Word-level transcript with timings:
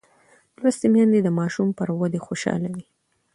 لوستې 0.61 0.87
میندې 0.93 1.19
د 1.23 1.29
ماشوم 1.39 1.67
پر 1.77 1.87
ودې 1.99 2.19
خوشحاله 2.27 2.69
وي. 2.75 2.85